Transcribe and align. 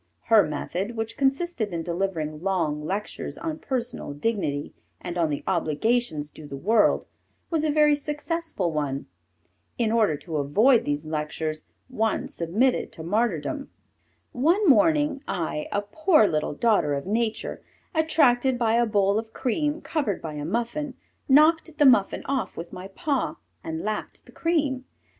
Her 0.33 0.41
method, 0.41 0.97
which 0.97 1.15
consisted 1.15 1.71
in 1.71 1.83
delivering 1.83 2.41
long 2.41 2.83
lectures 2.83 3.37
on 3.37 3.59
personal 3.59 4.13
dignity 4.13 4.73
and 4.99 5.15
on 5.15 5.29
the 5.29 5.43
obligations 5.45 6.31
due 6.31 6.47
the 6.47 6.57
world, 6.57 7.05
was 7.51 7.63
a 7.63 7.69
very 7.69 7.95
successful 7.95 8.71
one. 8.71 9.05
In 9.77 9.91
order 9.91 10.17
to 10.17 10.37
avoid 10.37 10.85
these 10.85 11.05
lectures 11.05 11.65
one 11.87 12.27
submitted 12.29 12.91
to 12.93 13.03
martyrdom. 13.03 13.69
One 14.31 14.67
morning 14.67 15.21
I, 15.27 15.67
a 15.71 15.83
poor 15.83 16.25
little 16.25 16.55
daughter 16.55 16.95
of 16.95 17.05
Nature, 17.05 17.61
attracted 17.93 18.57
by 18.57 18.73
a 18.77 18.87
bowl 18.87 19.19
of 19.19 19.33
cream, 19.33 19.81
covered 19.81 20.19
by 20.19 20.33
a 20.33 20.45
muffin, 20.45 20.95
knocked 21.29 21.77
the 21.77 21.85
muffin 21.85 22.23
off 22.25 22.57
with 22.57 22.73
my 22.73 22.87
paw, 22.87 23.35
and 23.63 23.83
lapped 23.83 24.25
the 24.25 24.31
cream. 24.31 24.85